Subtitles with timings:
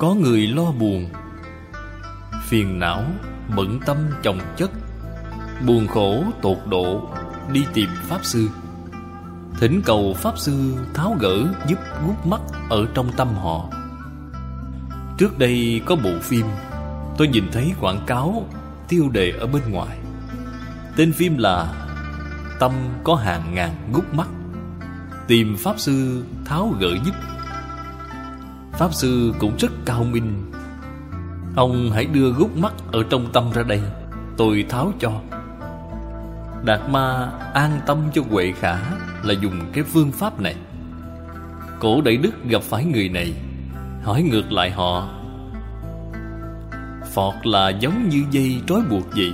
[0.00, 1.08] Có người lo buồn.
[2.48, 3.02] Phiền não
[3.56, 4.70] Bận tâm chồng chất,
[5.66, 7.08] Buồn khổ tột độ
[7.52, 8.48] Đi tìm Pháp Sư.
[9.58, 12.40] Thỉnh cầu Pháp Sư tháo gỡ giúp gút mắt
[12.70, 13.68] ở trong tâm họ.
[15.18, 16.46] Trước đây có bộ phim,
[17.18, 18.48] Tôi nhìn thấy quảng cáo
[18.88, 19.98] tiêu đề ở bên ngoài.
[20.96, 21.74] Tên phim là
[22.60, 22.72] Tâm
[23.04, 24.28] có hàng ngàn gút mắt.
[25.26, 27.14] Tìm Pháp Sư tháo gỡ giúp
[28.80, 30.52] Pháp Sư cũng rất cao minh.
[31.56, 33.80] Ông hãy đưa gút mắt ở trong tâm ra đây,
[34.36, 35.12] Tôi tháo cho.
[36.64, 38.76] Đạt Ma an tâm cho Huệ Khả
[39.22, 40.56] Là dùng cái phương pháp này.
[41.80, 43.34] Cổ Đại Đức gặp phải người này,
[44.02, 45.08] Hỏi ngược lại họ.
[47.14, 49.32] Phọt là giống như dây trói buộc vậy,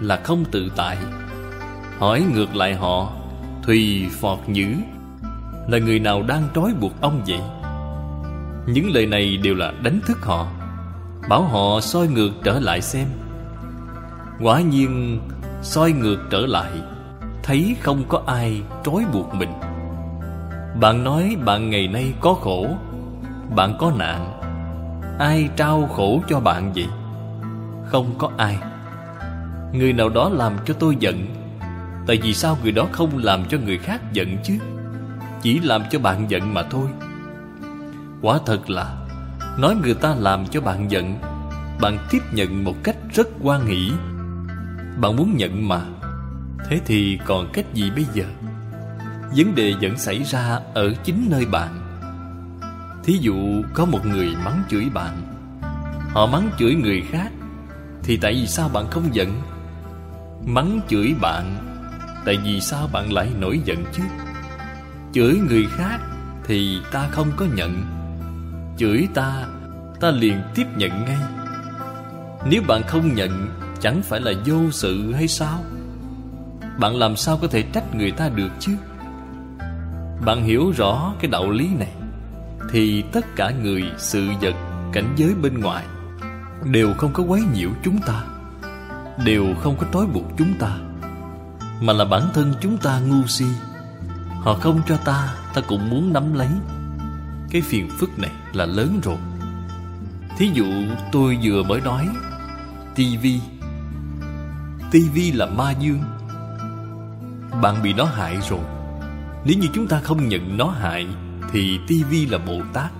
[0.00, 0.98] Là không tự tại.
[1.98, 3.12] Hỏi ngược lại họ,
[3.62, 4.66] Thùy Phọt Nhữ,
[5.68, 7.40] Là người nào đang trói buộc ông vậy?
[8.66, 10.46] Những lời này đều là đánh thức họ.
[11.28, 13.06] Bảo họ soi ngược trở lại xem.
[14.40, 15.20] Quả nhiên,
[15.62, 16.72] soi ngược trở lại,
[17.42, 19.52] Thấy không có ai trói buộc mình.
[20.80, 22.66] Bạn nói bạn ngày nay có khổ,
[23.56, 24.40] Bạn có nạn.
[25.18, 26.86] Ai trao khổ cho bạn vậy?
[27.86, 28.58] Không có ai.
[29.72, 31.26] Người nào đó làm cho tôi giận.
[32.06, 34.54] Tại vì sao người đó không làm cho người khác giận chứ?
[35.42, 36.88] Chỉ làm cho bạn giận mà thôi.
[38.22, 38.96] Quả thật là,
[39.58, 41.18] Nói người ta làm cho bạn giận,
[41.80, 43.92] Bạn tiếp nhận một cách rất quan nghĩ.
[45.00, 45.80] Bạn muốn nhận mà,
[46.68, 48.24] Thế thì còn cách gì bây giờ?
[49.36, 51.80] Vấn đề vẫn xảy ra ở chính nơi bạn.
[53.04, 55.22] Thí dụ, có một người mắng chửi bạn.
[56.10, 57.32] Họ mắng chửi người khác,
[58.02, 59.42] Thì tại vì sao bạn không giận?
[60.46, 61.56] Mắng chửi bạn,
[62.24, 64.02] Tại vì sao bạn lại nổi giận chứ?
[65.12, 65.98] Chửi người khác
[66.44, 67.99] Thì ta không có nhận.
[68.80, 69.46] Chửi ta
[70.00, 71.18] Ta liền tiếp nhận ngay.
[72.50, 73.48] Nếu bạn không nhận
[73.80, 75.58] Chẳng phải là vô sự hay sao?
[76.78, 78.72] Bạn làm sao có thể trách người ta được chứ?
[80.24, 81.92] Bạn hiểu rõ cái đạo lý này
[82.70, 84.54] Thì tất cả người, sự vật,
[84.92, 85.84] cảnh giới bên ngoài
[86.64, 88.24] Đều không có quấy nhiễu chúng ta
[89.24, 90.76] Đều không có trói buộc chúng ta
[91.80, 93.46] Mà là bản thân chúng ta ngu si.
[94.30, 96.48] Họ không cho ta Ta cũng muốn nắm lấy.
[97.50, 99.18] Cái phiền phức này là lớn rồi.
[100.38, 100.66] Thí dụ
[101.12, 102.08] tôi vừa mới nói
[102.94, 103.40] tivi
[104.90, 106.00] tivi là ma dương.
[107.62, 108.60] Bạn bị nó hại rồi.
[109.44, 111.06] Nếu như chúng ta không nhận nó hại,
[111.52, 112.90] Thì tivi là Bồ Tát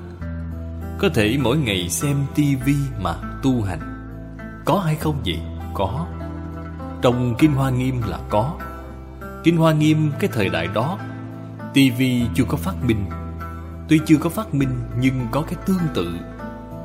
[0.99, 3.81] Có thể mỗi ngày xem tivi mà tu hành.
[4.65, 5.39] Có hay không vậy?
[5.75, 6.07] Có.
[7.03, 8.59] Trong Kinh Hoa Nghiêm là có.
[9.45, 10.99] Kinh Hoa Nghiêm, cái thời đại đó
[11.75, 13.07] tivi chưa có phát minh
[13.91, 14.69] Tuy chưa có phát minh
[15.01, 16.15] Nhưng có cái tương tự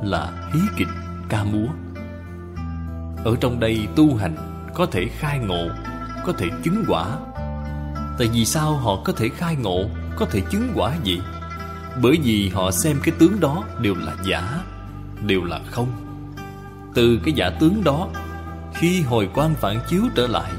[0.02, 0.88] Là hí kịch,
[1.28, 1.66] ca múa.
[3.24, 4.36] Ở trong đây tu hành
[4.74, 5.68] Có thể khai ngộ
[6.24, 7.06] Có thể chứng quả.
[8.18, 9.84] Tại vì sao họ có thể khai ngộ
[10.16, 11.20] Có thể chứng quả gì
[12.02, 14.60] Bởi vì họ xem cái tướng đó Đều là giả
[15.26, 15.88] Đều là không.
[16.94, 18.08] Từ cái giả tướng đó
[18.74, 20.52] Khi hồi quan phản chiếu trở lại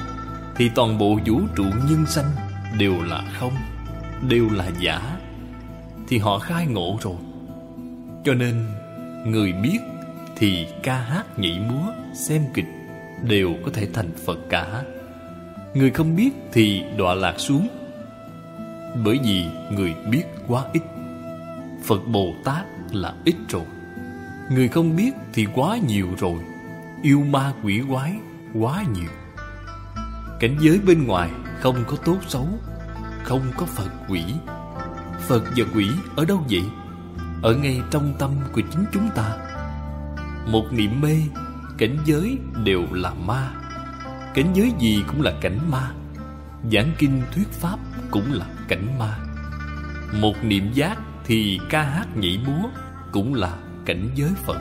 [0.55, 2.31] Thì toàn bộ vũ trụ nhân sanh
[2.77, 3.53] Đều là không
[4.29, 5.17] Đều là giả.
[6.07, 7.15] Thì họ khai ngộ rồi.
[8.23, 8.65] Cho nên,
[9.25, 9.79] Người biết
[10.35, 12.65] Thì ca hát nhảy múa, Xem kịch
[13.23, 14.83] Đều có thể thành Phật cả.
[15.73, 17.67] Người không biết thì đọa lạc xuống.
[19.05, 20.81] Bởi vì người biết quá ít.
[21.83, 23.65] Phật Bồ Tát là ít rồi.
[24.51, 26.39] Người không biết thì quá nhiều rồi.
[27.03, 28.15] Yêu ma quỷ quái
[28.53, 29.09] quá nhiều.
[30.39, 31.29] Cảnh giới bên ngoài
[31.59, 32.47] không có tốt xấu,
[33.23, 34.23] Không có Phật quỷ.
[35.19, 36.63] Phật và quỷ ở đâu vậy?
[37.41, 39.37] Ở ngay trong tâm của chính chúng ta.
[40.51, 41.15] Một niệm mê,
[41.77, 43.51] Cảnh giới đều là ma.
[44.33, 45.91] Cảnh giới gì cũng là cảnh ma.
[46.71, 47.79] Giảng kinh thuyết pháp
[48.11, 49.17] cũng là cảnh ma.
[50.21, 52.69] Một niệm giác thì ca hát nhảy múa
[53.11, 53.53] Cũng là
[53.85, 54.59] cảnh giới Phật.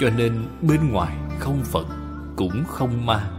[0.00, 1.86] Cho nên bên ngoài không Phật,
[2.36, 3.30] Cũng không ma.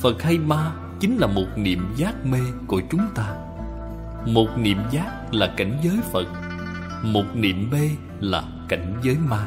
[0.00, 3.49] Phật hay ma chính là một niệm giác mê của chúng ta.
[4.26, 6.26] Một niệm giác là cảnh giới Phật,
[7.02, 7.90] Một niệm mê
[8.20, 9.46] là cảnh giới ma.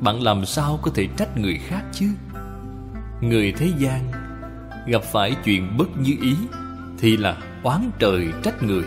[0.00, 2.06] Bạn làm sao có thể trách người khác chứ?
[3.20, 4.12] Người thế gian
[4.86, 6.36] Gặp phải chuyện bất như ý
[6.98, 8.84] Thì là oán trời trách người.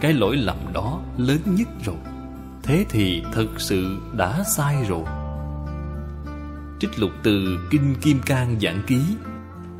[0.00, 1.96] Cái lỗi lầm đó lớn nhất rồi,
[2.62, 5.04] Thế thì thực sự đã sai rồi.
[6.80, 9.00] Trích lục từ Kinh Kim Cang Giảng Ký,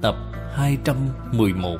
[0.02, 0.16] Tập
[0.54, 1.78] 211